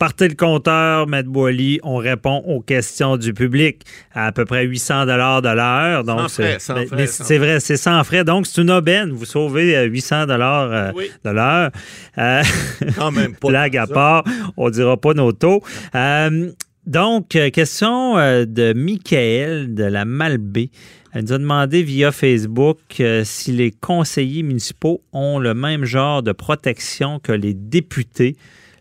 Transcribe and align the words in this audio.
Partez 0.00 0.28
le 0.28 0.34
compteur, 0.34 1.06
Maître 1.08 1.28
Boily, 1.28 1.78
on 1.82 1.96
répond 1.96 2.42
aux 2.46 2.62
questions 2.62 3.18
du 3.18 3.34
public 3.34 3.82
à 4.14 4.32
peu 4.32 4.46
près 4.46 4.64
800 4.64 5.04
dollars 5.04 5.42
de 5.42 5.50
l'heure. 5.50 6.04
Donc, 6.04 6.30
c'est 6.30 7.36
vrai, 7.36 7.60
c'est 7.60 7.76
sans 7.76 8.02
frais. 8.02 8.24
Donc, 8.24 8.46
c'est 8.46 8.62
une 8.62 8.70
aubaine. 8.70 9.10
Vous 9.10 9.26
sauvez 9.26 9.84
800 9.84 10.24
dollars 10.24 10.72
euh, 10.72 10.92
de 11.22 11.30
l'heure. 11.30 11.70
Euh, 12.16 12.42
Quand 12.96 13.10
même 13.10 13.34
pas. 13.34 13.48
Blague 13.50 13.76
à 13.76 13.86
part, 13.86 14.24
on 14.56 14.70
dira 14.70 14.96
pas 14.96 15.12
nos 15.12 15.32
taux. 15.32 15.62
Euh, 15.94 16.50
donc, 16.86 17.28
question 17.28 18.14
de 18.14 18.72
Michael 18.72 19.74
de 19.74 19.84
la 19.84 20.06
Malbaie. 20.06 20.70
Elle 21.12 21.24
nous 21.24 21.32
a 21.34 21.38
demandé 21.38 21.82
via 21.82 22.10
Facebook 22.10 23.02
si 23.24 23.52
les 23.52 23.70
conseillers 23.70 24.44
municipaux 24.44 25.02
ont 25.12 25.38
le 25.38 25.52
même 25.52 25.84
genre 25.84 26.22
de 26.22 26.32
protection 26.32 27.18
que 27.18 27.32
les 27.32 27.52
députés 27.52 28.38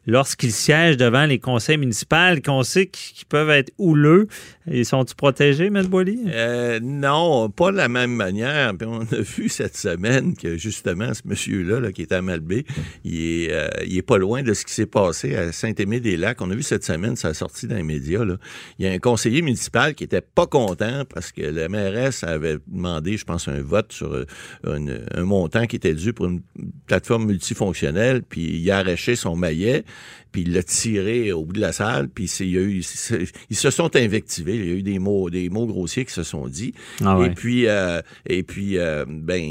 lorsqu'ils 0.09 0.51
siègent 0.51 0.97
devant 0.97 1.25
les 1.25 1.39
conseils 1.39 1.77
municipaux, 1.77 2.15
qu'on 2.43 2.63
sait 2.63 2.87
qu'ils 2.87 3.25
peuvent 3.27 3.49
être 3.49 3.71
houleux. 3.77 4.27
Ils 4.71 4.85
sont-ils 4.85 5.15
protégés, 5.15 5.67
M. 5.67 5.85
Boily? 5.87 6.19
Euh, 6.27 6.79
non, 6.81 7.49
pas 7.49 7.71
de 7.71 7.77
la 7.77 7.87
même 7.87 8.13
manière. 8.13 8.73
on 8.81 9.01
a 9.01 9.21
vu 9.21 9.49
cette 9.49 9.77
semaine 9.77 10.35
que 10.35 10.57
justement, 10.57 11.13
ce 11.13 11.21
monsieur-là, 11.25 11.91
qui 11.91 12.01
est 12.03 12.11
à 12.11 12.21
Malbé, 12.21 12.65
euh, 13.05 13.67
il 13.85 13.97
est 13.97 14.01
pas 14.01 14.17
loin 14.17 14.43
de 14.43 14.53
ce 14.53 14.65
qui 14.65 14.73
s'est 14.73 14.85
passé 14.85 15.35
à 15.35 15.51
Saint-Aimé-des-Lacs. 15.51 16.41
On 16.41 16.51
a 16.51 16.55
vu 16.55 16.63
cette 16.63 16.83
semaine, 16.83 17.15
ça 17.15 17.29
a 17.29 17.33
sorti 17.33 17.67
dans 17.67 17.75
les 17.75 17.83
médias. 17.83 18.23
Il 18.77 18.85
y 18.85 18.89
a 18.89 18.91
un 18.91 18.99
conseiller 18.99 19.41
municipal 19.41 19.95
qui 19.95 20.03
était 20.03 20.21
pas 20.21 20.47
content 20.47 21.03
parce 21.11 21.31
que 21.31 21.41
la 21.41 21.69
mairesse 21.69 22.23
avait 22.23 22.57
demandé, 22.67 23.17
je 23.17 23.25
pense, 23.25 23.47
un 23.47 23.61
vote 23.61 23.91
sur 23.91 24.13
euh, 24.13 24.25
un, 24.63 25.23
montant 25.23 25.65
qui 25.67 25.75
était 25.75 25.93
dû 25.93 26.13
pour 26.13 26.25
une 26.27 26.41
plateforme 26.87 27.25
multifonctionnelle, 27.25 28.23
puis 28.23 28.59
il 28.59 28.71
a 28.71 28.79
arraché 28.79 29.15
son 29.15 29.35
maillet 29.35 29.83
puis 30.31 30.43
il 30.43 30.53
l'a 30.53 30.63
tiré 30.63 31.31
au 31.31 31.43
bout 31.43 31.53
de 31.53 31.59
la 31.59 31.71
salle, 31.71 32.09
puis 32.09 32.25
il 32.39 32.51
y 32.51 32.57
a 32.57 32.61
eu, 32.61 32.83
ils 33.49 33.55
se 33.55 33.69
sont 33.69 33.95
invectivés, 33.95 34.55
il 34.55 34.65
y 34.65 34.71
a 34.71 34.75
eu 34.75 34.83
des 34.83 34.99
mots, 34.99 35.29
des 35.29 35.49
mots 35.49 35.65
grossiers 35.65 36.05
qui 36.05 36.13
se 36.13 36.23
sont 36.23 36.47
dit. 36.47 36.73
Ah 37.03 37.19
et 37.25 37.31
puis, 37.31 37.67
euh, 37.67 38.01
et 38.27 38.43
puis, 38.43 38.77
euh, 38.77 39.05
ben, 39.07 39.41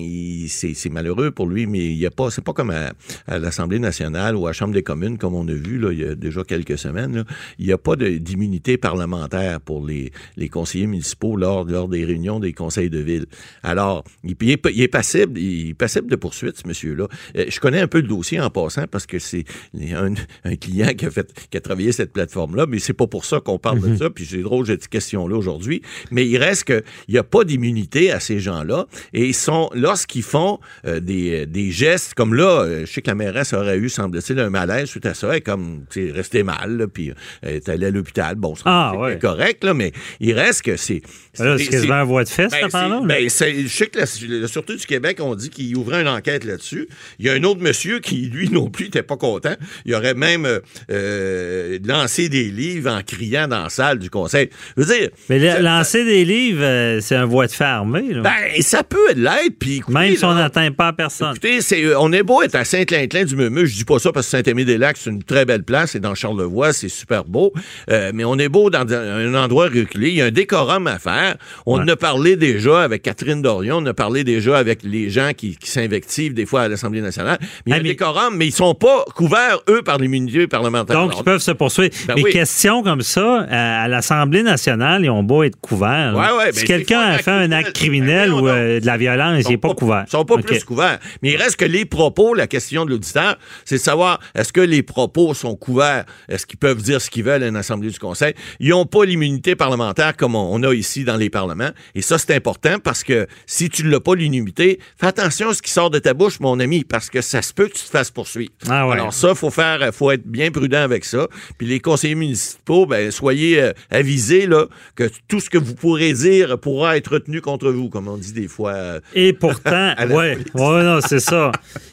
c'est 0.49 0.91
malheureux 0.91 1.31
pour 1.31 1.47
lui, 1.47 1.67
mais 1.67 1.87
il 1.87 1.99
y 1.99 2.07
a 2.07 2.11
pas, 2.11 2.31
c'est 2.31 2.45
pas 2.45 2.53
comme 2.53 2.71
à, 2.71 2.93
l'Assemblée 3.39 3.79
nationale 3.79 4.37
ou 4.37 4.47
à 4.47 4.51
la 4.51 4.53
Chambre 4.53 4.75
des 4.75 4.83
communes 4.83 5.19
comme 5.19 5.35
on 5.35 5.47
a 5.49 5.53
vu 5.53 5.79
là, 5.79 5.93
il 5.93 5.99
y 5.99 6.05
a 6.05 6.15
déjà 6.15 6.45
quelques 6.45 6.79
semaines. 6.79 7.25
il 7.59 7.67
n'y 7.67 7.73
a 7.73 7.79
pas 7.79 7.97
d'immunité 7.97 8.77
parlementaire 8.77 9.61
pour 9.61 9.85
les, 9.85 10.13
les 10.37 10.49
conseillers 10.49 10.87
municipaux 10.87 11.37
lors, 11.37 11.65
lors 11.65 11.89
des 11.89 12.05
réunions 12.05 12.39
des 12.39 12.53
conseils 12.53 12.91
de 12.91 12.99
ville. 12.99 13.27
Alors, 13.63 14.05
il, 14.25 14.33
est, 14.51 14.67
il 14.73 14.83
est 14.83 14.89
passible, 14.89 15.39
il 15.39 15.71
est 15.71 15.75
passible 15.75 16.09
de 16.09 16.17
poursuite, 16.17 16.59
ce 16.59 16.69
monsieur-là. 16.69 17.09
Euh, 17.37 17.47
je 17.49 17.61
connais 17.61 17.81
un 17.81 17.89
peu 17.89 18.01
le 18.01 18.09
dossier 18.09 18.41
en 18.41 18.51
passant 18.51 18.87
parce 18.91 19.07
que 19.07 19.19
c'est 19.19 19.45
un, 19.75 20.15
un 20.45 20.57
client 20.57 20.89
qui 20.95 21.07
a 21.07 21.11
fait, 21.11 21.33
qui 21.51 21.57
a 21.57 21.61
travaillé 21.61 21.93
cette 21.93 22.13
plateforme-là, 22.13 22.67
mais 22.67 22.79
c'est 22.79 22.93
pas 22.93 23.07
pour 23.07 23.25
ça 23.25 23.41
qu'on 23.41 23.59
parle 23.59 23.81
de 23.81 23.89
mhm. 23.89 23.99
ça. 23.99 24.11
Puis 24.11 24.25
j'ai 24.25 24.43
drôle, 24.43 24.67
j'ai 24.67 24.73
cette 24.73 24.89
question-là 24.89 25.37
aujourd'hui. 25.37 25.83
Mais 26.11 26.27
il 26.27 26.37
reste 26.39 26.65
qu'il 26.65 26.83
n'y 27.09 27.19
a 27.19 27.25
pas 27.25 27.45
d'immunité 27.45 28.11
à 28.11 28.21
ces 28.21 28.41
gens-là. 28.41 28.87
Et 29.13 29.27
ils 29.27 29.35
sont, 29.35 29.71
lorsqu'ils 29.75 30.23
font 30.23 30.59
euh, 30.87 31.01
des, 31.01 31.47
des, 31.47 31.71
gestes, 31.71 32.15
comme 32.15 32.35
là, 32.35 32.63
euh, 32.63 32.87
je 32.87 32.93
sais 32.93 33.03
que 33.03 33.09
la 33.09 33.15
mairesse 33.15 33.53
aurait 33.53 33.79
eu, 33.79 33.89
semble-t-il, 33.89 34.39
un 34.39 34.51
malaise 34.51 34.89
suite 34.89 35.07
à 35.07 35.15
ça, 35.15 35.37
et 35.37 35.41
comme, 35.41 35.85
tu 35.91 36.11
resté 36.11 36.43
mal, 36.43 36.87
puis 36.93 37.13
elle 37.43 37.57
est 37.57 37.69
allée 37.69 37.87
à 37.87 37.91
l'hôpital. 37.91 38.35
Bon, 38.37 38.55
c'est 38.55 38.63
ah, 38.67 38.95
correct, 39.21 39.65
là, 39.65 39.75
mais 39.75 39.93
il 40.21 40.33
reste 40.33 40.63
que 40.63 40.77
c'est. 40.77 41.03
c'est 41.33 41.67
quasiment 41.67 41.95
un 41.95 42.05
voie 42.05 42.25
de 42.25 42.29
fesse, 42.29 42.51
ben, 42.51 42.89
là 42.89 43.01
ben, 43.05 43.25
je 43.25 43.69
sais 43.69 43.87
que 43.87 43.99
la, 43.99 44.07
Sûreté 44.49 44.77
du 44.77 44.87
Québec, 44.87 45.19
on 45.21 45.35
dit 45.35 45.51
qu'il 45.51 45.77
ouvrait 45.77 46.01
une 46.01 46.09
enquête 46.09 46.45
là-dessus. 46.45 46.89
Il 47.19 47.27
y 47.27 47.29
a 47.29 47.35
un 47.35 47.43
autre 47.45 47.61
monsieur 47.61 48.01
qui, 48.01 48.27
lui 48.27 48.49
non 48.51 48.71
plus, 48.71 48.87
n'était 48.87 49.03
pas 49.03 49.17
content. 49.17 49.55
Il 49.85 49.95
aurait 49.95 50.15
même 50.19 50.45
euh, 50.45 50.61
euh, 50.91 51.79
lancer 51.85 52.29
des 52.29 52.45
livres 52.45 52.91
en 52.91 53.03
criant 53.03 53.49
dans 53.49 53.63
la 53.63 53.69
salle 53.71 53.99
du 53.99 54.11
conseil. 54.11 54.51
Je 54.77 54.83
veux 54.83 54.95
dire. 54.95 55.09
Mais 55.29 55.61
lancer 55.61 56.05
des 56.05 56.25
livres, 56.25 56.63
euh, 56.63 57.01
c'est 57.01 57.17
un 57.17 57.25
voie 57.25 57.47
de 57.47 57.53
fermé. 57.53 58.03
Ben, 58.15 58.31
ça 58.61 58.83
peut 58.83 59.13
l'être. 59.17 59.59
Puis, 59.59 59.83
Même 59.89 60.17
si 60.17 60.25
on 60.25 60.35
n'atteint 60.35 60.71
pas 60.73 60.93
personne. 60.93 61.35
Écoutez, 61.37 61.61
on 61.97 62.13
est 62.13 62.23
beau 62.23 62.43
être 62.43 62.55
à 62.57 62.65
Saint-Clinclin 62.65 63.25
du 63.25 63.37
Meumeux. 63.37 63.65
Je 63.65 63.77
dis 63.77 63.85
pas 63.85 63.99
ça 63.99 64.13
parce 64.13 64.27
que 64.27 64.31
Saint-Aimé-des-Lacs, 64.33 64.97
c'est 64.99 65.11
une 65.11 65.23
très 65.23 65.45
belle 65.45 65.63
place. 65.63 65.93
C'est 65.93 66.01
dans 66.01 66.15
Charlevoix, 66.15 66.73
c'est 66.73 66.89
super 66.89 67.25
beau. 67.25 67.53
mais 67.89 68.25
on 68.25 68.39
est 68.39 68.49
beau 68.49 68.71
dans 68.71 68.87
un 68.93 69.35
endroit 69.35 69.67
reculé. 69.67 70.09
Il 70.09 70.15
y 70.15 70.23
a 70.23 70.27
un 70.27 70.31
décorum 70.31 70.87
à 70.87 70.99
faire. 70.99 71.37
On 71.67 71.81
en 71.81 71.89
a 71.89 71.97
parlé 71.97 72.37
déjà 72.37 72.83
avec 72.83 73.03
Catherine 73.03 73.41
Dorion. 73.41 73.79
On 73.79 73.87
a 73.87 73.95
parlé 73.95 74.25
déjà 74.25 74.59
avec 74.59 74.83
les 74.83 75.11
gens 75.11 75.31
qui, 75.37 75.57
s'invectivent 75.63 76.35
des 76.35 76.47
fois 76.47 76.63
à 76.63 76.69
l'Assemblée 76.69 77.01
nationale. 77.01 77.39
Mais 77.41 77.49
il 77.67 77.71
y 77.71 77.75
a 77.75 77.79
un 77.79 77.83
décorum, 77.83 78.37
mais 78.37 78.47
ils 78.47 78.53
sont 78.53 78.75
pas 78.75 79.05
couverts, 79.15 79.61
eux, 79.69 79.83
par 79.83 79.99
l'immunité 80.09 80.47
parlementaire. 80.47 80.97
Donc, 80.97 81.15
ils 81.17 81.25
peuvent 81.25 81.41
se 81.41 81.51
poursuivre. 81.51 81.95
Ben 82.07 82.15
mais 82.17 82.31
questions 82.31 82.83
comme 82.83 83.03
ça, 83.03 83.47
à, 83.51 83.89
l'Assemblée 83.89 84.43
nationale, 84.43 85.05
ils 85.05 85.11
ont 85.11 85.23
beau 85.23 85.43
être 85.43 85.59
couverts. 85.61 86.15
si 86.53 86.65
quelqu'un 86.65 87.01
a 87.01 87.19
fait 87.19 87.31
un 87.31 87.53
acte 87.53 87.73
criminel 87.73 88.33
ou 88.33 88.49
euh, 88.49 88.81
de 88.81 88.87
la 88.87 88.97
violence, 88.97 89.45
il 89.47 89.51
n'est 89.51 89.57
pas 89.59 89.75
couvert. 89.75 90.05
Ils 90.07 90.11
sont 90.11 90.25
pas 90.25 90.39
plus 90.39 90.65
couverts. 90.65 90.99
Mais 91.23 91.33
il 91.33 91.37
reste 91.37 91.57
que 91.57 91.65
les 91.65 91.85
propos, 91.85 92.35
la 92.35 92.47
question 92.47 92.85
de 92.85 92.91
l'auditeur, 92.91 93.37
c'est 93.65 93.77
de 93.77 93.81
savoir 93.81 94.21
est-ce 94.35 94.53
que 94.53 94.61
les 94.61 94.83
propos 94.83 95.35
sont 95.35 95.57
couverts? 95.57 96.05
Est-ce 96.29 96.47
qu'ils 96.47 96.59
peuvent 96.59 96.83
dire 96.83 97.01
ce 97.01 97.11
qu'ils 97.11 97.25
veulent 97.25 97.43
à 97.43 97.49
une 97.49 97.57
Assemblée 97.57 97.91
du 97.91 97.99
Conseil? 97.99 98.35
Ils 98.61 98.71
n'ont 98.71 98.87
pas 98.87 99.05
l'immunité 99.05 99.57
parlementaire 99.57 100.17
comme 100.17 100.35
on 100.35 100.63
a 100.63 100.75
ici 100.75 101.05
dans 101.05 101.17
les 101.17 101.31
parlements. 101.31 101.71
Et 101.95 102.03
ça, 102.03 102.19
c'est 102.19 102.35
important 102.35 102.79
parce 102.83 103.05
que 103.05 103.27
si 103.47 103.69
tu 103.69 103.85
ne 103.85 103.91
l'as 103.91 104.01
pas, 104.01 104.15
l'immunité, 104.15 104.81
fais 104.99 105.07
attention 105.07 105.51
à 105.51 105.55
ce 105.55 105.63
qui 105.63 105.71
sort 105.71 105.91
de 105.91 105.99
ta 105.99 106.15
bouche, 106.15 106.41
mon 106.41 106.59
ami, 106.61 106.85
parce 106.85 107.11
que 107.11 107.21
ça 107.21 107.43
se 107.43 107.53
peut 107.53 107.69
que 107.69 107.75
tu 107.75 107.85
te 107.85 107.91
fasses 107.91 108.11
poursuivre. 108.11 108.53
Ah 108.69 108.91
Alors 108.91 109.13
ça, 109.13 109.35
faut 109.35 109.51
faire, 109.51 109.93
faut 109.99 110.11
être 110.11 110.27
bien 110.27 110.51
prudent 110.51 110.79
avec 110.79 111.05
ça. 111.05 111.27
Puis 111.59 111.67
les 111.67 111.81
conseillers 111.81 112.15
municipaux, 112.15 112.87
ben, 112.87 113.11
soyez 113.11 113.61
euh, 113.61 113.73
avisés 113.91 114.47
là, 114.47 114.67
que 114.95 115.11
tout 115.27 115.41
ce 115.41 115.51
que 115.51 115.59
vous 115.59 115.75
pourrez 115.75 116.13
dire 116.13 116.59
pourra 116.59 116.97
être 116.97 117.15
retenu 117.15 117.41
contre 117.41 117.71
vous, 117.71 117.89
comme 117.89 118.09
on 118.09 118.17
dit 118.17 118.33
des 118.33 118.49
fois. 118.49 118.73
Euh, 118.73 119.01
et 119.15 119.33
pourtant, 119.33 119.95
ouais, 120.11 120.39
ouais, 120.55 120.83
non, 120.85 121.01
c'est 121.07 121.21
ça. 121.21 121.51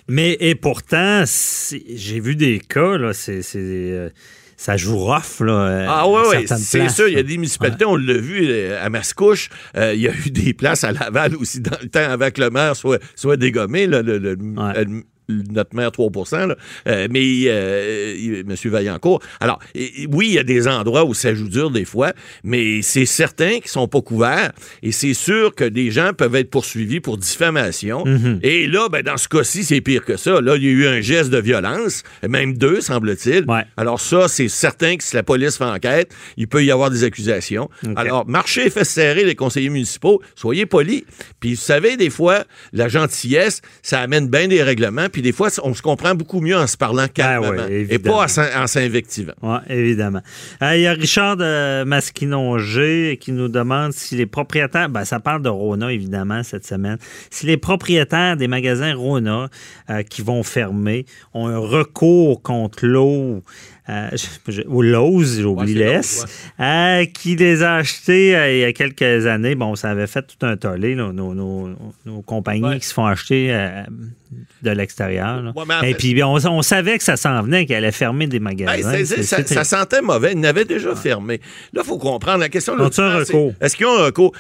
Mais 0.07 0.38
et 0.39 0.55
pourtant, 0.55 1.23
j'ai 1.25 2.19
vu 2.19 2.35
des 2.35 2.59
cas 2.59 2.97
là, 2.97 3.13
c'est 3.13 3.41
euh, 3.55 4.09
ça 4.57 4.77
joue 4.77 4.97
rough, 4.97 5.41
là. 5.41 5.85
Ah 5.89 6.07
ouais, 6.07 6.27
ouais, 6.27 6.45
c'est 6.47 6.89
sûr. 6.89 7.09
Il 7.09 7.16
y 7.16 7.19
a 7.19 7.23
des 7.23 7.37
municipalités, 7.37 7.85
on 7.85 7.95
l'a 7.97 8.17
vu 8.17 8.72
à 8.72 8.89
Mascouche, 8.89 9.49
il 9.75 9.99
y 9.99 10.07
a 10.07 10.11
eu 10.13 10.29
des 10.29 10.53
places 10.53 10.83
à 10.83 10.91
Laval 10.91 11.35
aussi 11.35 11.59
dans 11.59 11.77
le 11.81 11.89
temps 11.89 12.09
avec 12.09 12.37
le 12.37 12.49
maire 12.49 12.75
soit, 12.75 12.99
soit 13.16 13.35
dégommé, 13.35 13.87
là, 13.87 14.01
le, 14.01 14.37
notre 15.29 15.75
maire 15.75 15.89
3% 15.89 16.55
euh, 16.87 17.07
mais 17.09 17.43
euh, 17.47 18.43
M. 18.47 18.55
Vaillancourt. 18.65 19.21
Alors, 19.39 19.59
oui, 19.75 20.27
il 20.27 20.33
y 20.33 20.39
a 20.39 20.43
des 20.43 20.67
endroits 20.67 21.05
où 21.05 21.13
ça 21.13 21.33
joue 21.33 21.49
dur 21.49 21.71
des 21.71 21.85
fois, 21.85 22.13
mais 22.43 22.81
c'est 22.81 23.05
certain 23.05 23.59
qu'ils 23.59 23.69
sont 23.69 23.87
pas 23.87 24.01
couverts 24.01 24.51
et 24.83 24.91
c'est 24.91 25.13
sûr 25.13 25.53
que 25.55 25.63
des 25.63 25.91
gens 25.91 26.11
peuvent 26.13 26.35
être 26.35 26.49
poursuivis 26.49 26.99
pour 26.99 27.17
diffamation. 27.17 28.03
Mm-hmm. 28.05 28.39
Et 28.43 28.67
là, 28.67 28.89
ben, 28.89 29.03
dans 29.03 29.17
ce 29.17 29.27
cas-ci, 29.27 29.63
c'est 29.63 29.81
pire 29.81 30.05
que 30.05 30.17
ça. 30.17 30.41
Là, 30.41 30.55
il 30.57 30.63
y 30.63 30.67
a 30.67 30.71
eu 30.71 30.87
un 30.87 31.01
geste 31.01 31.29
de 31.29 31.39
violence, 31.39 32.03
même 32.27 32.57
deux, 32.57 32.81
semble-t-il. 32.81 33.45
Alors 33.77 33.99
ça, 33.99 34.27
c'est 34.27 34.49
certain 34.49 34.97
que 34.97 35.03
si 35.03 35.15
la 35.15 35.23
police 35.23 35.57
fait 35.57 35.65
enquête, 35.65 36.13
il 36.37 36.47
peut 36.47 36.63
y 36.63 36.71
avoir 36.71 36.89
des 36.89 37.03
accusations. 37.03 37.69
Alors, 37.95 38.27
marchez, 38.27 38.69
fait 38.69 38.83
serrer 38.83 39.23
les 39.23 39.35
conseillers 39.35 39.69
municipaux, 39.69 40.21
soyez 40.35 40.65
polis. 40.65 41.03
Puis, 41.39 41.55
vous 41.55 41.61
savez, 41.61 41.97
des 41.97 42.09
fois, 42.09 42.43
la 42.73 42.87
gentillesse, 42.87 43.61
ça 43.81 43.99
amène 43.99 44.27
bien 44.27 44.47
des 44.47 44.63
règlements 44.63 45.09
puis 45.15 45.21
des 45.21 45.31
fois, 45.31 45.47
on 45.63 45.73
se 45.73 45.81
comprend 45.81 46.13
beaucoup 46.13 46.41
mieux 46.41 46.57
en 46.57 46.67
se 46.67 46.75
parlant 46.75 47.03
ah 47.03 47.07
calmement 47.07 47.67
et 47.69 47.99
pas 47.99 48.25
en 48.25 48.67
s'invectivant. 48.67 49.31
Oui, 49.41 49.55
évidemment. 49.69 50.19
Euh, 50.61 50.75
il 50.75 50.81
y 50.81 50.87
a 50.87 50.91
Richard 50.91 51.37
de 51.37 51.85
Masquinongé 51.85 53.17
qui 53.21 53.31
nous 53.31 53.47
demande 53.47 53.93
si 53.93 54.17
les 54.17 54.25
propriétaires, 54.25 54.89
ben, 54.89 55.05
ça 55.05 55.21
parle 55.21 55.41
de 55.41 55.47
Rona, 55.47 55.93
évidemment, 55.93 56.43
cette 56.43 56.65
semaine, 56.65 56.97
si 57.29 57.45
les 57.45 57.55
propriétaires 57.55 58.35
des 58.35 58.49
magasins 58.49 58.93
Rona 58.93 59.47
euh, 59.89 60.03
qui 60.03 60.21
vont 60.21 60.43
fermer 60.43 61.05
ont 61.33 61.47
un 61.47 61.59
recours 61.59 62.41
contre 62.41 62.85
l'eau 62.85 63.35
euh, 63.35 63.39
ou 64.68 64.81
Lowe's, 64.81 65.40
j'oublie 65.40 65.76
l'S, 65.76 66.26
euh, 66.59 67.05
qui 67.05 67.35
les 67.35 67.61
a 67.61 67.76
achetés 67.76 68.35
euh, 68.35 68.52
il 68.52 68.59
y 68.59 68.64
a 68.64 68.73
quelques 68.73 69.28
années. 69.28 69.53
Bon, 69.53 69.76
ça 69.76 69.91
avait 69.91 70.08
fait 70.08 70.23
tout 70.23 70.43
un 70.46 70.58
tollé, 70.58 70.96
nos, 70.96 71.14
nos, 71.14 72.22
compagnies 72.26 72.79
qui 72.79 72.87
se 72.87 72.93
font 72.93 73.05
acheter 73.05 73.52
de 74.64 74.72
l'extérieur. 74.72 75.53
Et 75.84 75.93
puis, 75.93 76.22
on, 76.23 76.61
savait 76.61 76.97
que 76.97 77.03
ça 77.03 77.16
s'en 77.16 77.43
venait, 77.43 77.66
qu'elle 77.66 77.78
allait 77.78 77.91
fermer 77.91 78.28
des 78.28 78.40
magasins. 78.40 79.05
ça, 79.05 79.64
sentait 79.64 80.02
mauvais. 80.02 80.31
Ils 80.31 80.40
n'avaient 80.40 80.66
déjà 80.66 80.96
fermé. 80.96 81.40
Là, 81.73 81.81
il 81.84 81.88
faut 81.88 81.99
comprendre 81.99 82.40
la 82.40 82.49
question. 82.49 82.76
Recours? 82.76 83.53
Est-ce 83.61 83.76
qu'ils 83.76 83.85
ont 83.85 83.99
un 83.99 84.05
recours? 84.05 84.31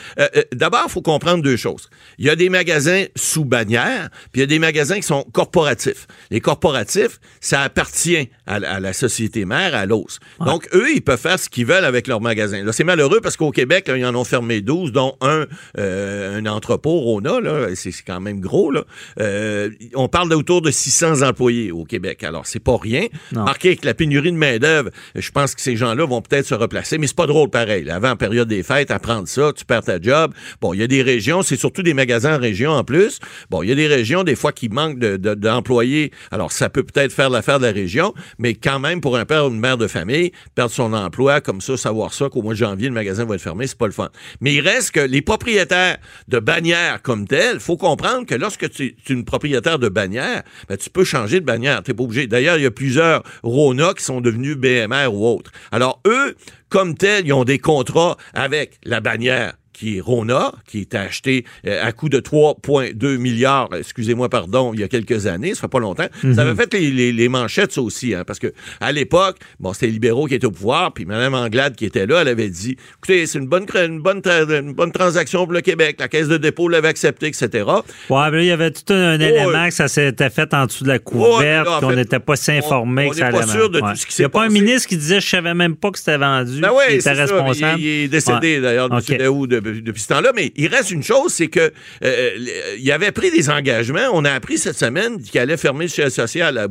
D'abord, 0.53 0.85
il 0.87 0.91
faut 0.91 1.01
comprendre 1.01 1.43
deux 1.43 1.57
choses. 1.57 1.89
Il 2.17 2.25
y 2.25 2.29
a 2.29 2.35
des 2.35 2.49
magasins 2.49 3.05
sous 3.15 3.45
bannière, 3.45 4.09
puis 4.31 4.39
il 4.39 4.39
y 4.41 4.43
a 4.43 4.47
des 4.47 4.59
magasins 4.59 4.95
qui 4.95 5.03
sont 5.03 5.23
corporatifs. 5.31 6.07
Les 6.31 6.41
corporatifs, 6.41 7.19
ça 7.39 7.61
appartient 7.61 8.29
à 8.47 8.79
la 8.79 8.93
société 8.93 9.34
été 9.35 9.45
maire 9.45 9.75
à 9.75 9.85
l'os. 9.85 10.19
Donc, 10.39 10.67
eux, 10.73 10.93
ils 10.93 11.01
peuvent 11.01 11.19
faire 11.19 11.39
ce 11.39 11.49
qu'ils 11.49 11.65
veulent 11.65 11.85
avec 11.85 12.07
leur 12.07 12.21
magasin. 12.21 12.63
Là, 12.63 12.71
c'est 12.71 12.83
malheureux 12.83 13.19
parce 13.21 13.35
qu'au 13.35 13.51
Québec, 13.51 13.87
là, 13.87 13.97
ils 13.97 14.05
en 14.05 14.15
ont 14.15 14.23
fermé 14.23 14.61
12, 14.61 14.91
dont 14.91 15.15
un, 15.21 15.45
euh, 15.77 16.37
un 16.37 16.45
entrepôt, 16.45 16.99
Rona, 16.99 17.39
là, 17.41 17.67
c'est 17.75 17.91
quand 18.05 18.21
même 18.21 18.39
gros. 18.39 18.71
Là. 18.71 18.83
Euh, 19.19 19.69
on 19.93 20.07
parle 20.07 20.29
d'autour 20.29 20.61
de 20.61 20.71
600 20.71 21.21
employés 21.21 21.71
au 21.71 21.83
Québec. 21.83 22.23
Alors, 22.23 22.45
c'est 22.45 22.59
pas 22.59 22.77
rien. 22.77 23.07
Marqué 23.31 23.69
avec 23.69 23.85
la 23.85 23.93
pénurie 23.93 24.31
de 24.31 24.37
main-d'œuvre, 24.37 24.89
je 25.15 25.31
pense 25.31 25.55
que 25.55 25.61
ces 25.61 25.75
gens-là 25.75 26.05
vont 26.05 26.21
peut-être 26.21 26.45
se 26.45 26.55
replacer, 26.55 26.97
mais 26.97 27.07
c'est 27.07 27.15
pas 27.15 27.27
drôle 27.27 27.49
pareil. 27.49 27.89
Avant, 27.89 28.11
en 28.11 28.15
période 28.15 28.47
des 28.47 28.63
fêtes, 28.63 28.91
apprendre 28.91 29.27
ça, 29.27 29.51
tu 29.53 29.65
perds 29.65 29.83
ta 29.83 30.01
job. 30.01 30.33
Bon, 30.61 30.73
il 30.73 30.79
y 30.79 30.83
a 30.83 30.87
des 30.87 31.01
régions, 31.01 31.41
c'est 31.41 31.57
surtout 31.57 31.83
des 31.83 31.93
magasins 31.93 32.35
en 32.35 32.39
région 32.39 32.71
en 32.71 32.83
plus. 32.83 33.19
Bon, 33.49 33.63
il 33.63 33.69
y 33.69 33.71
a 33.71 33.75
des 33.75 33.87
régions, 33.87 34.23
des 34.23 34.35
fois, 34.35 34.51
qui 34.51 34.69
manquent 34.69 34.99
d'employés. 34.99 36.11
Alors, 36.31 36.51
ça 36.51 36.69
peut 36.69 36.83
peut-être 36.83 37.11
faire 37.11 37.29
l'affaire 37.29 37.59
de 37.59 37.65
la 37.65 37.71
région, 37.71 38.13
mais 38.39 38.53
quand 38.53 38.79
même, 38.79 39.01
pour 39.01 39.17
ou 39.31 39.49
une 39.49 39.59
mère 39.59 39.77
de 39.77 39.87
famille, 39.87 40.31
perdre 40.53 40.71
son 40.71 40.93
emploi 40.93 41.41
comme 41.41 41.61
ça, 41.61 41.77
savoir 41.77 42.13
ça, 42.13 42.29
qu'au 42.29 42.41
mois 42.41 42.53
de 42.53 42.59
janvier, 42.59 42.87
le 42.87 42.93
magasin 42.93 43.25
va 43.25 43.35
être 43.35 43.41
fermé, 43.41 43.67
c'est 43.67 43.77
pas 43.77 43.87
le 43.87 43.91
fun. 43.91 44.09
Mais 44.41 44.53
il 44.53 44.61
reste 44.61 44.91
que 44.91 44.99
les 44.99 45.21
propriétaires 45.21 45.97
de 46.27 46.39
bannières 46.39 47.01
comme 47.01 47.27
telles, 47.27 47.59
faut 47.59 47.77
comprendre 47.77 48.25
que 48.25 48.35
lorsque 48.35 48.69
tu 48.69 48.85
es 48.85 48.95
une 49.09 49.25
propriétaire 49.25 49.79
de 49.79 49.89
bannière, 49.89 50.43
ben, 50.69 50.77
tu 50.77 50.89
peux 50.89 51.03
changer 51.03 51.39
de 51.39 51.45
bannière. 51.45 51.81
Tu 51.83 51.93
pas 51.93 52.03
obligé. 52.03 52.27
D'ailleurs, 52.27 52.57
il 52.57 52.63
y 52.63 52.67
a 52.67 52.71
plusieurs 52.71 53.23
Rona 53.43 53.93
qui 53.93 54.03
sont 54.03 54.21
devenus 54.21 54.55
BMR 54.55 55.07
ou 55.11 55.27
autres. 55.27 55.51
Alors, 55.71 56.01
eux, 56.07 56.35
comme 56.69 56.95
tels, 56.95 57.25
ils 57.25 57.33
ont 57.33 57.43
des 57.43 57.59
contrats 57.59 58.17
avec 58.33 58.79
la 58.83 59.01
bannière 59.01 59.53
qui 59.75 59.97
est 59.97 60.01
Rona, 60.01 60.53
qui 60.67 60.81
est 60.81 60.95
acheté 60.95 61.45
euh, 61.67 61.85
à 61.85 61.91
coût 61.91 62.09
de 62.09 62.19
3,2 62.19 63.17
milliards, 63.17 63.69
excusez-moi, 63.77 64.29
pardon, 64.29 64.73
il 64.73 64.79
y 64.79 64.83
a 64.83 64.87
quelques 64.87 65.27
années, 65.27 65.53
ça 65.53 65.61
fait 65.61 65.67
pas 65.67 65.79
longtemps. 65.79 66.07
Ça 66.21 66.27
mhm. 66.27 66.39
avait 66.39 66.55
fait 66.55 66.73
les, 66.73 67.29
manchettes, 67.29 67.73
ça 67.73 67.81
aussi, 67.81 68.13
hein, 68.13 68.23
parce 68.25 68.39
que 68.39 68.53
à 68.79 68.91
l'époque, 68.91 69.37
bon, 69.59 69.73
c'était 69.73 69.87
les 69.87 69.93
libéraux 69.93 70.27
qui 70.27 70.35
étaient 70.35 70.45
au 70.45 70.51
pouvoir, 70.51 70.93
puis 70.93 71.05
Mme 71.05 71.33
Anglade 71.33 71.75
qui 71.75 71.85
était 71.85 72.05
là, 72.05 72.21
elle 72.21 72.27
avait 72.29 72.49
dit, 72.49 72.77
écoutez, 72.97 73.25
c'est 73.25 73.39
une 73.39 73.47
bonne, 73.47 73.65
une 73.75 73.99
bonne, 73.99 74.21
une 74.25 74.73
bonne 74.73 74.91
transaction 74.91 75.43
pour 75.43 75.53
le 75.53 75.61
Québec, 75.61 75.97
la 75.99 76.07
Caisse 76.07 76.27
de 76.27 76.37
dépôt 76.37 76.69
l'avait 76.69 76.87
accepté, 76.87 77.27
etc. 77.27 77.65
Ouais, 78.09 78.31
mais 78.31 78.45
il 78.45 78.47
y 78.47 78.51
avait 78.51 78.71
tout 78.71 78.93
un, 78.93 79.19
élément 79.19 79.67
que 79.67 79.73
ça 79.73 79.87
s'était 79.87 80.29
fait 80.29 80.53
en 80.53 80.67
dessous 80.67 80.83
de 80.83 80.89
la 80.89 80.99
couverte, 80.99 81.81
qu'on 81.81 81.93
n'était 81.93 82.19
pas 82.19 82.35
si 82.35 82.51
informé 82.51 83.09
que 83.09 83.15
ça 83.17 83.27
allait. 83.27 83.47
sûr 83.47 83.69
de 83.69 83.79
tout 83.79 83.95
ce 83.95 84.05
qui 84.05 84.13
Il 84.17 84.21
n'y 84.21 84.25
a 84.25 84.29
pas 84.29 84.43
un 84.43 84.49
ministre 84.49 84.87
qui 84.87 84.97
disait, 84.97 85.19
je 85.19 85.27
savais 85.27 85.53
même 85.53 85.75
pas 85.75 85.91
que 85.91 85.97
c'était 85.97 86.17
vendu, 86.17 86.61
ben 86.61 86.71
il 86.89 86.95
était 86.95 87.11
responsable. 87.11 87.81
Il, 87.81 87.87
est 87.87 88.07
décédé, 88.07 88.61
d'ailleurs, 88.61 88.89
de 88.89 88.95
M. 88.95 89.17
Daou, 89.17 89.47
de 89.47 89.64
depuis 89.73 90.01
ce 90.01 90.07
temps-là, 90.09 90.31
mais 90.35 90.51
il 90.55 90.67
reste 90.67 90.91
une 90.91 91.03
chose, 91.03 91.33
c'est 91.33 91.47
que 91.47 91.71
euh, 92.03 92.29
il 92.79 92.91
avait 92.91 93.11
pris 93.11 93.31
des 93.31 93.49
engagements. 93.49 94.09
On 94.13 94.25
a 94.25 94.31
appris 94.31 94.57
cette 94.57 94.77
semaine 94.77 95.21
qu'il 95.21 95.39
allait 95.39 95.57
fermer 95.57 95.85
le 95.85 95.89
siège 95.89 96.11
social 96.11 96.57
à, 96.57 96.67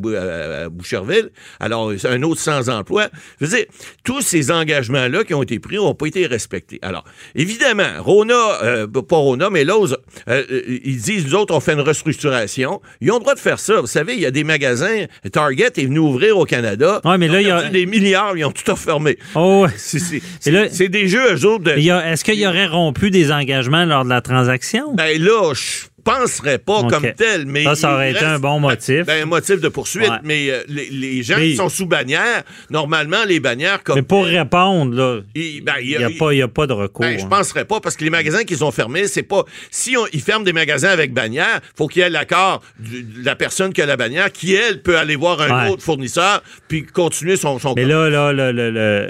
Boucherville. 0.69 1.31
Alors, 1.61 1.93
un 2.05 2.23
autre 2.23 2.41
sans 2.41 2.69
emploi. 2.69 3.09
Je 3.41 3.47
veux 3.47 3.57
dire, 3.57 3.67
tous 4.05 4.21
ces 4.21 4.51
engagements-là 4.51 5.25
qui 5.25 5.35
ont 5.35 5.43
été 5.43 5.59
pris 5.59 5.77
n'ont 5.77 5.95
pas 5.95 6.07
été 6.07 6.27
respectés. 6.27 6.79
Alors, 6.83 7.05
évidemment, 7.35 7.89
Rona, 7.99 8.63
euh, 8.63 8.87
pas 8.87 9.17
Rona, 9.17 9.51
mais 9.51 9.65
Lowe's, 9.65 9.95
euh, 10.29 10.45
ils 10.85 11.01
disent, 11.01 11.27
nous 11.27 11.35
autres, 11.35 11.55
on 11.55 11.61
fait 11.61 11.73
une 11.73 11.81
restructuration. 11.81 12.81
Ils 13.01 13.11
ont 13.11 13.17
le 13.17 13.21
droit 13.21 13.35
de 13.35 13.41
faire 13.41 13.59
ça. 13.59 13.81
Vous 13.81 13.87
savez, 13.87 14.15
il 14.15 14.21
y 14.21 14.27
a 14.27 14.31
des 14.31 14.45
magasins, 14.45 15.05
Target 15.33 15.73
est 15.77 15.87
venu 15.87 15.99
ouvrir 15.99 16.39
au 16.39 16.45
Canada. 16.45 17.01
Ouais, 17.05 17.19
mais 17.19 17.29
là, 17.29 17.41
il 17.41 17.49
y 17.49 17.51
a 17.51 17.69
des 17.69 17.87
milliards, 17.87 18.37
ils 18.37 18.45
ont 18.45 18.53
tout 18.53 18.77
fermé. 18.77 19.19
Oh, 19.35 19.67
c'est 19.77 20.89
des 20.89 21.09
jeux, 21.09 21.35
eux 21.35 21.47
autres. 21.47 21.71
Est-ce 21.71 22.25
qu'il 22.25 22.35
y 22.35 22.47
aurait 22.47 22.67
rompu 22.85 23.11
des 23.11 23.33
engagements 23.33 23.85
lors 23.85 24.05
de 24.05 24.11
la 24.11 24.21
transaction? 24.21 24.95
Ben 24.95 25.21
là, 25.21 25.53
je 25.55 25.87
penserait 26.05 26.59
pas 26.59 26.83
comme 26.85 27.13
tel, 27.17 27.47
mais 27.47 27.65
ça, 27.65 27.75
ça 27.75 27.95
aurait 27.95 28.13
été 28.13 28.25
un 28.25 28.39
bon 28.39 28.61
motif. 28.61 29.07
Ben, 29.07 29.23
un 29.23 29.27
motif 29.27 29.61
de 29.61 29.69
poursuite, 29.69 30.13
mais 30.23 30.51
euh, 30.51 30.63
les, 30.69 31.23
gens 31.23 31.37
qui 31.37 31.57
sont 31.57 31.69
sous 31.69 31.87
bannière, 31.87 32.43
normalement 32.71 33.25
les 33.27 33.41
bannières 33.41 33.83
comme. 33.83 33.97
Mais 33.97 34.03
pour 34.03 34.25
répondre 34.25 34.95
là, 34.95 35.21
il 35.35 35.55
n'y 35.55 35.61
ben, 35.63 35.73
a, 35.73 36.45
a, 36.45 36.49
pas 36.49 36.67
de 36.67 36.73
recours. 36.73 37.05
Ben, 37.05 37.19
je 37.19 37.27
penserais 37.27 37.65
pas 37.65 37.81
parce 37.81 37.97
que 37.97 38.05
les 38.05 38.11
magasins 38.11 38.45
qu'ils 38.45 38.63
ont 38.63 38.71
fermés, 38.71 39.09
c'est 39.09 39.23
pas 39.23 39.45
si 39.71 39.97
ils 40.13 40.21
ferment 40.21 40.45
des 40.45 40.53
magasins 40.53 40.91
avec 40.91 41.13
bannière, 41.13 41.61
faut 41.77 41.89
qu'il 41.89 42.03
y 42.03 42.05
ait 42.05 42.11
l'accord 42.11 42.61
de 42.79 43.25
la 43.25 43.35
personne 43.35 43.73
qui 43.73 43.81
a 43.81 43.87
la 43.87 43.97
bannière, 43.97 44.31
qui 44.31 44.55
elle 44.55 44.83
peut 44.83 44.99
aller 44.99 45.17
voir 45.17 45.41
un 45.41 45.69
autre 45.71 45.83
fournisseur 45.83 46.43
puis 46.69 46.85
continuer 46.85 47.37
son. 47.37 47.59
son 47.59 47.75
mais 47.75 47.87
là, 47.87 48.11
là, 48.11 48.33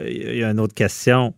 il 0.06 0.38
y 0.38 0.44
a 0.44 0.50
une 0.50 0.60
autre 0.60 0.74
question. 0.74 1.34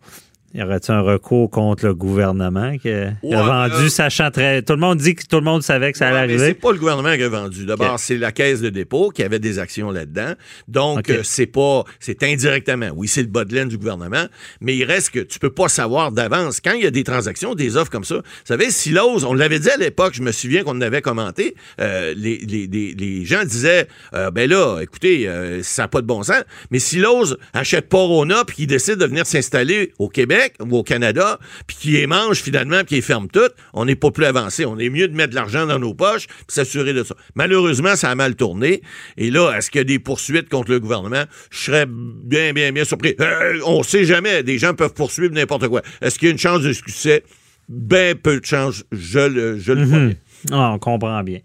Y 0.57 0.63
aurait-il 0.63 0.93
un 0.93 1.03
recours 1.03 1.51
contre 1.51 1.85
le 1.85 1.95
gouvernement 1.95 2.79
qui 2.79 2.89
a, 2.89 3.13
vendu, 3.23 3.91
sachant 3.91 4.31
très. 4.31 4.63
Tout 4.63 4.73
le 4.73 4.79
monde 4.79 4.97
dit 4.97 5.15
que 5.15 5.27
tout 5.27 5.37
le 5.37 5.43
monde 5.43 5.63
savait 5.63 5.93
que 5.93 5.99
ça 5.99 6.09
allait 6.09 6.21
arriver? 6.21 6.47
C'est 6.47 6.55
pas 6.55 6.73
le 6.73 6.79
gouvernement 6.79 7.15
qui 7.15 7.25
a 7.25 7.29
vendu. 7.29 7.67
D'abord, 7.67 7.99
c'est 7.99 8.17
la 8.17 8.33
caisse 8.33 8.63
de 8.63 8.71
dépôt 8.71 9.11
qui 9.11 9.23
avait 9.23 9.39
des 9.39 9.59
actions 9.59 9.91
là-dedans. 9.91 10.33
Donc, 10.67 11.11
euh, 11.11 11.21
c'est 11.25 11.45
pas. 11.45 11.85
C'est 12.01 12.23
indirectement. 12.23 12.89
Oui, 12.97 13.07
c'est 13.07 13.21
le 13.21 13.29
bas 13.29 13.45
de 13.45 13.55
laine 13.55 13.69
du 13.69 13.77
gouvernement, 13.77 14.25
mais 14.63 14.75
il 14.75 14.85
reste 14.85 15.11
que 15.11 15.21
tu 15.21 15.39
peux 15.39 15.51
pas 15.51 15.69
savoir 15.69 16.11
d'avance. 16.11 16.63
Quand 16.65 16.73
il 16.73 16.85
y 16.85 16.87
a 16.87 16.91
des 16.91 17.05
transactions, 17.05 17.55
des 17.55 17.77
offres 17.77 17.91
comme 17.91 18.05
ça, 18.05 18.15
vous 18.15 18.23
savez, 18.47 18.71
si 18.71 18.93
l'ose, 18.93 19.25
on 19.25 19.35
l'avait 19.35 19.59
dit 19.59 19.69
à 19.69 19.77
l'époque, 19.77 20.15
je 20.15 20.23
me 20.23 20.33
souviens 20.33 20.65
qu'on 20.65 20.81
avait 20.81 21.03
commenté, 21.03 21.55
euh, 21.83 22.15
les, 22.17 22.39
les, 22.39 22.67
les, 22.67 23.25
gens 23.27 23.45
disaient 23.45 23.89
euh, 24.15 24.31
ben 24.31 24.49
là, 24.49 24.81
écoutez, 24.81 25.29
ça 25.63 25.83
n'a 25.83 25.89
pas 25.89 26.01
de 26.01 26.07
bon 26.07 26.23
sens, 26.23 26.45
mais 26.71 26.79
si 26.79 26.97
l'ose 26.97 27.37
achète 27.53 27.91
pas 27.91 27.99
Rona 27.99 28.45
puis 28.47 28.57
qu'il 28.57 28.67
décide 28.69 28.97
de 28.97 29.05
venir 29.05 29.27
s'installer 29.27 29.93
au 29.99 30.09
Québec, 30.09 30.46
ou 30.61 30.77
au 30.77 30.83
Canada, 30.83 31.39
puis 31.67 31.77
qui 31.77 31.91
les 31.93 32.07
mange 32.07 32.39
finalement, 32.39 32.79
puis 32.79 32.87
qui 32.87 32.95
les 32.97 33.03
ferme 33.03 33.29
toutes, 33.29 33.55
on 33.73 33.85
n'est 33.85 33.97
pas 33.97 34.11
plus 34.11 34.25
avancé. 34.25 34.65
On 34.65 34.79
est 34.79 34.89
mieux 34.89 35.09
de 35.09 35.15
mettre 35.15 35.31
de 35.31 35.35
l'argent 35.35 35.67
dans 35.67 35.79
nos 35.79 35.95
poches, 35.95 36.27
puis 36.27 36.47
s'assurer 36.49 36.93
de 36.93 37.03
ça. 37.03 37.15
Malheureusement, 37.35 37.97
ça 37.97 38.11
a 38.11 38.15
mal 38.15 38.37
tourné. 38.37 38.83
Et 39.17 39.31
là, 39.31 39.53
est-ce 39.57 39.71
qu'il 39.71 39.81
y 39.81 39.83
a 39.83 39.85
des 39.85 39.99
poursuites 39.99 40.49
contre 40.49 40.71
le 40.71 40.81
gouvernement? 40.81 41.25
Je 41.51 41.59
serais 41.59 41.87
bien, 41.89 42.53
bien, 42.53 42.73
bien 42.73 42.85
surpris. 42.85 43.15
Euh, 43.21 43.61
on 43.65 43.83
sait 43.83 44.05
jamais. 44.05 44.43
Des 44.43 44.59
gens 44.59 44.75
peuvent 44.75 44.95
poursuivre 44.95 45.35
n'importe 45.35 45.69
quoi. 45.69 45.83
Est-ce 46.01 46.19
qu'il 46.19 46.29
y 46.29 46.31
a 46.31 46.33
une 46.33 46.39
chance 46.39 46.63
de 46.63 46.73
succès? 46.73 47.25
Ben 47.69 48.15
peu 48.15 48.39
de 48.41 48.45
chance, 48.45 48.85
je 48.93 49.19
le, 49.19 49.59
je 49.59 49.73
le 49.73 49.87
mm 49.87 50.15
on 50.53 50.79
comprend 50.79 51.23
bien. 51.23 51.41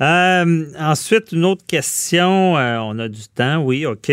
Euh, 0.00 0.66
ensuite, 0.78 1.32
une 1.32 1.44
autre 1.44 1.64
question. 1.66 2.56
Euh, 2.56 2.78
on 2.78 2.98
a 2.98 3.08
du 3.08 3.28
temps, 3.34 3.62
oui, 3.62 3.86
OK. 3.86 4.10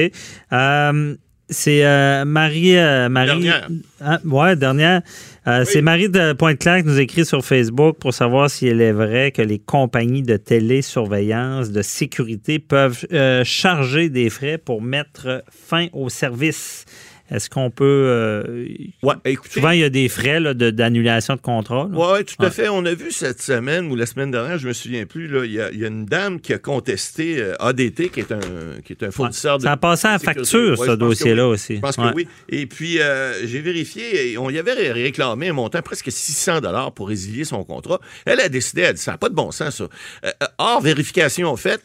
C'est 1.50 1.86
euh, 1.86 2.26
Marie, 2.26 2.78
euh, 2.78 3.08
Marie. 3.08 3.28
Dernière. 3.28 3.70
Ah, 4.02 4.20
ouais, 4.26 4.56
dernière. 4.58 5.02
Euh, 5.48 5.64
c'est 5.66 5.82
Marie 5.82 6.10
de 6.10 6.34
Pointe-Claire 6.34 6.80
qui 6.80 6.88
nous 6.88 7.00
écrit 7.00 7.26
sur 7.26 7.44
Facebook 7.44 7.98
pour 8.00 8.14
savoir 8.14 8.50
si 8.50 8.68
elle 8.68 8.82
est 8.82 8.92
vrai 8.92 9.32
que 9.32 9.42
les 9.42 9.60
compagnies 9.60 10.24
de 10.24 10.36
télésurveillance, 10.36 11.72
de 11.72 11.82
sécurité 11.82 12.60
peuvent 12.60 13.06
charger 13.46 14.10
des 14.10 14.30
frais 14.30 14.58
pour 14.58 14.82
mettre 14.82 15.44
fin 15.50 15.88
au 15.94 16.10
service. 16.10 16.84
Est-ce 17.29 17.50
qu'on 17.50 17.69
peut. 17.69 17.83
Euh, 17.85 18.68
ouais, 19.03 19.15
écoutez, 19.25 19.56
souvent, 19.56 19.71
il 19.71 19.79
y 19.79 19.83
a 19.83 19.89
des 19.89 20.07
frais 20.07 20.39
d'annulation 20.53 21.35
de, 21.35 21.41
contrat. 21.41 21.89
Oui, 21.91 22.24
tout 22.24 22.44
à 22.44 22.50
fait. 22.50 22.69
On 22.69 22.85
a 22.85 22.94
vu 22.94 23.12
cette 23.12 23.41
semaine 23.41 23.91
ou 23.91 23.95
la 23.95 24.06
semaine 24.06 24.31
dernière, 24.31 24.57
je 24.57 24.68
me 24.68 24.74
souviens 24.74 25.06
plus, 25.06 25.29
il, 25.45 25.51
y 25.51 25.62
a, 25.62 25.88
une 25.88 26.06
dame 26.06 26.39
qui 26.39 26.53
a 26.53 26.57
contesté 26.57 27.41
euh, 27.41 27.53
ADT, 27.59 28.09
qui 28.09 28.21
est 28.21 28.31
un, 28.31 28.39
qui 28.85 28.94
est 28.94 29.03
un 29.03 29.12
fournisseur 29.12 29.57
de. 29.57 29.63
Ça 29.63 29.74
a 29.74 29.77
passé 29.77 30.07
à 30.07 30.19
facture, 30.19 30.77
ce 30.77 30.91
dossier-là 30.91 31.47
aussi. 31.47 31.75
Je 31.75 31.81
pense 31.81 31.97
que 31.97 32.13
oui. 32.13 32.27
Et 32.47 32.65
puis, 32.65 33.01
euh, 33.01 33.45
j'ai 33.45 33.59
vérifié, 33.59 34.31
et 34.31 34.38
on 34.38 34.50
y 34.50 34.57
avait 34.57 34.91
réclamé 34.91 35.50
un 35.50 35.53
montant 35.53 35.81
presque 35.81 36.12
600 36.12 36.62
pour 36.96 37.10
résilier 37.10 37.43
son 37.43 37.63
contrat. 37.65 38.00
Elle 38.25 38.39
a 38.39 38.48
décidé, 38.48 38.84
elle 38.84 38.88
a 38.88 38.93
dit, 38.93 39.01
ça 39.01 39.12
n'a 39.12 39.17
pas 39.17 39.29
de 39.29 39.36
bon 39.36 39.51
sens, 39.51 39.77
ça. 39.77 40.50
hors 40.57 40.81
vérification 40.81 41.50
en 41.50 41.57
fait, 41.57 41.81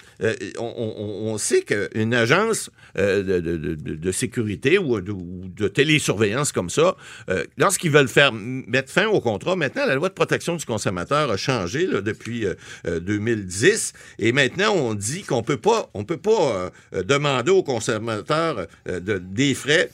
on, 0.58 1.36
sait 1.38 1.62
qu'une 1.62 2.14
agence 2.14 2.70
de, 2.96 3.40
de, 3.40 4.12
sécurité 4.12 4.78
ou 4.78 5.00
de 5.32 5.68
télésurveillance 5.68 6.52
comme 6.52 6.70
ça, 6.70 6.96
euh, 7.28 7.44
lorsqu'ils 7.56 7.90
veulent 7.90 8.08
mettre 8.32 8.90
fin 8.90 9.06
au 9.06 9.20
contrat, 9.20 9.56
maintenant, 9.56 9.86
la 9.86 9.94
loi 9.94 10.08
de 10.08 10.14
protection 10.14 10.56
du 10.56 10.64
consommateur 10.64 11.30
a 11.30 11.36
changé 11.36 11.86
depuis 11.86 12.46
2010 12.84 13.64
euh, 13.94 13.98
euh, 14.22 14.26
et 14.26 14.32
maintenant, 14.32 14.72
on 14.74 14.94
dit 14.94 15.22
qu'on 15.22 15.42
peut 15.42 15.56
pas, 15.56 15.90
on 15.94 16.04
peut 16.04 16.16
pas 16.16 16.70
demander 16.92 17.50
aux 17.50 17.62
consommateurs 17.62 18.66
de, 18.86 19.18
des 19.18 19.54
frais 19.54 19.90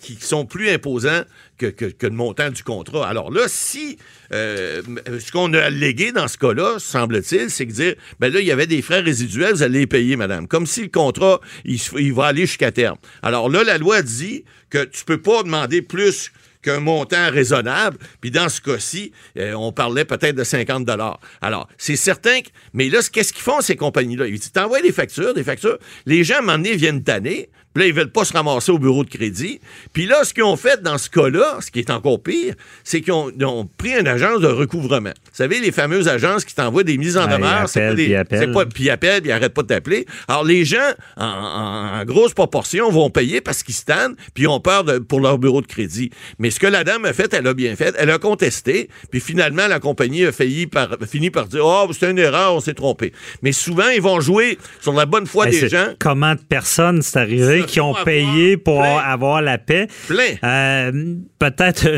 qui 0.00 0.16
sont 0.20 0.46
plus 0.46 0.70
imposants 0.70 1.22
que, 1.58 1.72
le 2.02 2.10
montant 2.10 2.50
du 2.50 2.62
contrat. 2.62 3.08
Alors 3.08 3.30
là, 3.30 3.46
si 3.48 3.98
ce 4.30 5.32
qu'on 5.32 5.52
a 5.54 5.62
allégué 5.62 6.12
dans 6.12 6.28
ce 6.28 6.38
cas-là, 6.38 6.78
semble-t-il, 6.78 7.50
c'est 7.50 7.66
que 7.66 7.72
dire, 7.72 7.94
ben 8.20 8.32
là, 8.32 8.40
il 8.40 8.46
y 8.46 8.52
avait 8.52 8.66
des 8.66 8.82
frais 8.82 9.00
résiduels, 9.00 9.54
vous 9.54 9.62
allez 9.62 9.80
les 9.80 9.86
payer, 9.86 10.16
madame. 10.16 10.48
Comme 10.48 10.66
si 10.66 10.82
le 10.82 10.88
contrat, 10.88 11.40
il, 11.64 12.12
va 12.12 12.26
aller 12.26 12.46
jusqu'à 12.46 12.72
terme. 12.72 12.96
Alors 13.22 13.48
là, 13.48 13.64
la 13.64 13.78
loi 13.78 14.02
dit 14.02 14.44
que 14.70 14.84
tu 14.84 15.04
peux 15.04 15.20
pas 15.20 15.42
demander 15.42 15.82
plus 15.82 16.32
qu'un 16.64 16.80
montant 16.80 17.30
raisonnable. 17.30 17.98
Puis 18.20 18.30
dans 18.30 18.48
ce 18.48 18.60
cas-ci, 18.60 19.12
euh, 19.38 19.54
on 19.54 19.72
parlait 19.72 20.04
peut-être 20.04 20.34
de 20.34 20.44
50 20.44 20.84
dollars. 20.84 21.20
Alors, 21.40 21.68
c'est 21.78 21.96
certain 21.96 22.40
que... 22.40 22.48
Mais 22.72 22.88
là, 22.88 23.00
qu'est-ce 23.12 23.32
qu'ils 23.32 23.42
font, 23.42 23.60
ces 23.60 23.76
compagnies-là? 23.76 24.26
Ils 24.26 24.38
disent, 24.38 24.52
t'envoies 24.52 24.82
des 24.82 24.92
factures, 24.92 25.34
des 25.34 25.44
factures. 25.44 25.78
Les 26.06 26.24
gens, 26.24 26.36
à 26.36 26.38
un 26.38 26.40
moment 26.42 26.58
donné, 26.58 26.74
viennent 26.74 27.02
tanner. 27.02 27.50
Puis 27.74 27.82
là, 27.82 27.88
ils 27.88 27.92
veulent 27.92 28.12
pas 28.12 28.24
se 28.24 28.32
ramasser 28.32 28.70
au 28.70 28.78
bureau 28.78 29.02
de 29.02 29.10
crédit. 29.10 29.60
Puis 29.92 30.06
là, 30.06 30.22
ce 30.22 30.32
qu'ils 30.32 30.44
ont 30.44 30.56
fait 30.56 30.80
dans 30.80 30.96
ce 30.96 31.10
cas-là, 31.10 31.58
ce 31.60 31.72
qui 31.72 31.80
est 31.80 31.90
encore 31.90 32.22
pire, 32.22 32.54
c'est 32.84 33.00
qu'ils 33.00 33.12
ont, 33.12 33.68
pris 33.76 33.98
une 33.98 34.06
agence 34.06 34.40
de 34.40 34.46
recouvrement. 34.46 35.10
Vous 35.10 35.36
savez, 35.36 35.58
les 35.58 35.72
fameuses 35.72 36.06
agences 36.06 36.44
qui 36.44 36.54
t'envoient 36.54 36.84
des 36.84 36.96
mises 36.98 37.16
en 37.16 37.26
demeure, 37.26 37.68
c'est 37.68 37.80
pas 37.80 37.94
des, 37.94 38.04
puis 38.04 38.14
appellent, 38.14 38.68
puis 38.68 38.84
ils 38.84 38.90
appellent, 38.90 39.22
puis 39.22 39.30
ils 39.30 39.32
arrêtent 39.32 39.54
pas 39.54 39.62
de 39.62 39.66
t'appeler. 39.66 40.06
Alors, 40.28 40.44
les 40.44 40.64
gens, 40.64 40.92
en, 41.16 42.04
grosse 42.04 42.32
proportion, 42.32 42.90
vont 42.90 43.10
payer 43.10 43.40
parce 43.40 43.64
qu'ils 43.64 43.74
se 43.74 43.84
tannent, 43.84 44.14
puis 44.34 44.44
ils 44.44 44.48
ont 44.48 44.60
peur 44.60 44.84
de, 44.84 44.98
pour 44.98 45.18
leur 45.18 45.38
bureau 45.38 45.60
de 45.60 45.66
crédit. 45.66 46.10
Mais 46.38 46.50
ce 46.54 46.60
que 46.60 46.66
la 46.66 46.84
dame 46.84 47.04
a 47.04 47.12
fait, 47.12 47.34
elle 47.34 47.46
a 47.46 47.54
bien 47.54 47.74
fait. 47.74 47.94
Elle 47.98 48.10
a 48.10 48.18
contesté, 48.18 48.88
puis 49.10 49.20
finalement, 49.20 49.66
la 49.66 49.80
compagnie 49.80 50.24
a 50.24 50.32
failli 50.32 50.66
par, 50.66 50.88
fini 51.10 51.30
par 51.30 51.48
dire, 51.48 51.64
oh, 51.64 51.90
c'est 51.92 52.10
une 52.10 52.18
erreur, 52.18 52.54
on 52.54 52.60
s'est 52.60 52.74
trompé. 52.74 53.12
Mais 53.42 53.52
souvent, 53.52 53.88
ils 53.88 54.00
vont 54.00 54.20
jouer 54.20 54.58
sur 54.80 54.92
la 54.92 55.04
bonne 55.04 55.26
foi 55.26 55.46
des 55.46 55.68
gens. 55.68 55.88
Comment 55.98 56.34
de 56.34 56.40
personnes 56.40 57.02
c'est 57.02 57.18
arrivé 57.18 57.64
qui 57.64 57.80
ont 57.80 57.94
payé 58.04 58.56
pour 58.56 58.82
avoir 58.82 59.42
la 59.42 59.58
paix? 59.58 59.88
Plein. 60.06 60.36
Euh, 60.44 61.16
peut-être 61.38 61.88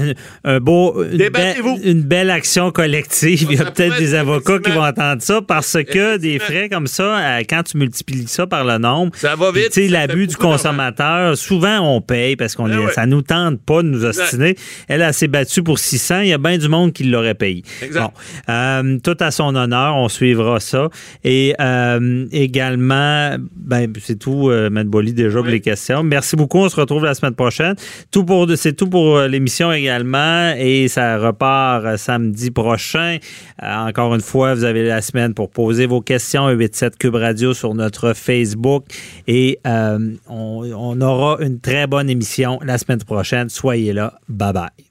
un, 0.45 0.59
beau, 0.59 1.05
une, 1.05 2.03
belle 2.03 2.31
action 2.31 2.71
collective. 2.71 3.49
Il 3.51 3.59
y 3.59 3.61
a 3.61 3.71
peut-être 3.71 3.99
des 3.99 4.15
avocats 4.15 4.59
qui 4.59 4.71
vont 4.71 4.85
entendre 4.85 5.21
ça 5.23 5.43
parce 5.43 5.77
que 5.85 6.17
des 6.17 6.39
frais 6.39 6.69
comme 6.71 6.87
ça, 6.87 7.19
euh, 7.19 7.43
quand 7.49 7.63
tu 7.63 7.77
multiplies 7.77 8.27
ça 8.27 8.47
par 8.47 8.65
le 8.65 8.79
nombre, 8.79 9.13
ça 9.17 9.37
va 9.37 9.53
vite. 9.53 9.73
Tu 9.73 9.83
sais, 9.83 9.89
l'abus 9.89 10.27
du 10.27 10.37
consommateur, 10.37 11.37
souvent 11.37 11.81
on 11.81 12.01
paye 12.01 12.37
parce 12.37 12.55
qu'on 12.55 12.69
ben 12.69 12.89
ça 12.91 13.07
nous 13.07 13.23
tente 13.23 13.61
pas 13.63 13.83
de 13.83 13.89
nous 13.89 14.05
ostiner. 14.05 14.46
Elle, 14.89 15.03
a 15.03 15.13
s'est 15.13 15.29
battue 15.29 15.63
pour 15.63 15.79
600. 15.79 16.21
Il 16.21 16.29
y 16.29 16.33
a 16.33 16.39
bien 16.39 16.59
du 16.59 16.69
monde 16.69 16.93
qui 16.93 17.05
l'aurait 17.05 17.35
payé. 17.35 17.63
Bon, 17.93 18.11
euh, 18.49 18.99
tout 19.03 19.17
à 19.21 19.31
son 19.31 19.55
honneur, 19.55 19.97
on 19.97 20.09
suivra 20.09 20.61
ça. 20.61 20.89
Et 21.25 21.55
euh, 21.61 22.27
également, 22.33 23.37
ben, 23.57 23.93
c'est 24.01 24.19
tout, 24.19 24.51
euh, 24.51 24.71
Boli, 24.85 25.13
déjà 25.13 25.39
pour 25.39 25.49
les 25.49 25.61
questions. 25.61 26.03
Merci 26.03 26.37
beaucoup. 26.37 26.59
On 26.59 26.69
se 26.69 26.77
retrouve 26.77 27.05
la 27.05 27.15
semaine 27.15 27.35
prochaine. 27.35 27.75
Tout 28.11 28.25
pour, 28.25 28.47
c'est 28.57 28.75
tout 28.75 28.89
pour 28.89 29.17
euh, 29.17 29.29
l'émission 29.29 29.73
également. 29.73 30.55
Et 30.57 30.89
ça 30.89 31.19
repart 31.19 31.97
samedi 31.97 32.51
prochain. 32.51 33.19
encore 33.63 34.15
une 34.15 34.21
fois, 34.21 34.55
vous 34.55 34.65
avez 34.65 34.87
la 34.87 35.03
semaine 35.03 35.35
pour 35.35 35.51
poser 35.51 35.87
vos 35.87 36.01
questions. 36.01 36.47
87 36.47 36.99
Cube 36.99 37.15
Radio 37.15 37.55
sur 37.55 37.75
notre 37.75 38.13
Facebook. 38.15 38.85
Et 39.27 39.59
on, 39.65 40.17
on 40.29 41.01
aura 41.01 41.39
une 41.41 41.61
très 41.61 41.87
bonne 41.87 42.11
émission 42.11 42.59
la 42.65 42.79
semaine 42.79 43.03
prochaine. 43.03 43.49
Soyez 43.49 43.93
là. 43.93 44.15
Bye 44.37 44.53
bye. 44.53 44.86